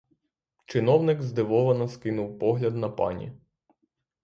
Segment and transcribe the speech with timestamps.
[0.65, 3.33] Чиновник здивовано скинув погляд на пані.